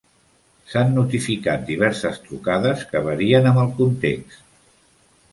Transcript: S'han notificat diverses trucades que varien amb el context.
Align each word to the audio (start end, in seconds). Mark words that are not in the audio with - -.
S'han 0.69 0.93
notificat 0.99 1.67
diverses 1.67 2.17
trucades 2.23 2.85
que 2.93 3.01
varien 3.09 3.49
amb 3.51 3.61
el 3.65 3.69
context. 3.83 4.41